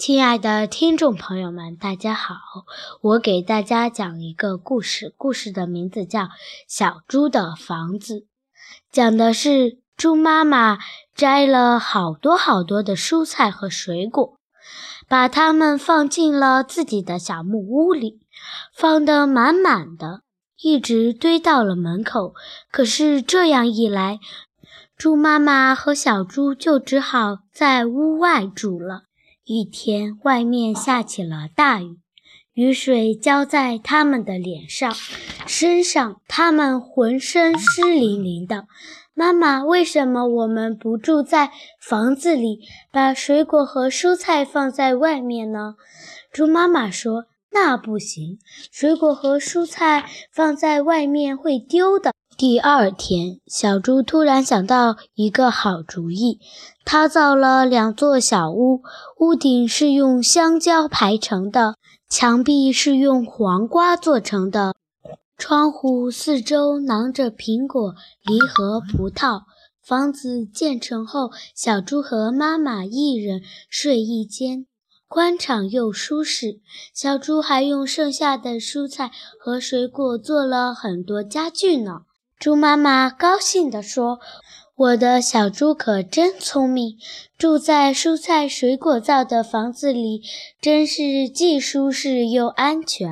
[0.00, 2.34] 亲爱的听众朋友们，大家好！
[3.02, 6.20] 我给大家讲一个故事，故事的名字叫
[6.66, 8.14] 《小猪的房子》，
[8.90, 10.78] 讲的是猪妈妈
[11.14, 14.38] 摘了好多好多的蔬菜和水果，
[15.06, 18.22] 把它们放进了自己的小木屋里，
[18.74, 20.22] 放得满满的，
[20.62, 22.32] 一直堆到了门口。
[22.72, 24.18] 可是这样一来，
[24.96, 29.02] 猪妈妈和小猪就只好在屋外住了。
[29.52, 31.98] 一天，外面下起了大雨，
[32.52, 34.94] 雨水浇在他们的脸上、
[35.44, 38.68] 身上，他们浑身湿淋淋的。
[39.12, 41.50] 妈妈，为什么我们不住在
[41.80, 42.60] 房子里，
[42.92, 45.74] 把水果和蔬菜放在外面呢？
[46.30, 48.38] 猪妈妈说：“那不行，
[48.70, 56.40] 水果和蔬菜放在外面会丢的。”第二天，小猪突然想到一个好主意，
[56.86, 58.80] 他造了两座小屋，
[59.18, 61.74] 屋顶是用香蕉排成的，
[62.08, 64.74] 墙壁是用黄瓜做成的，
[65.36, 69.42] 窗户四周囊着苹果、梨和葡萄。
[69.82, 74.64] 房子建成后，小猪和妈妈一人睡一间，
[75.08, 76.60] 宽敞又舒适。
[76.94, 82.04] 小猪还用剩下的蔬菜和水果做了很多家具呢。
[82.40, 84.18] 猪妈妈高兴地说
[84.74, 86.96] ：“我的小猪可真聪明，
[87.36, 90.22] 住在蔬菜水果造的房子里，
[90.58, 93.08] 真是既舒适又安全。”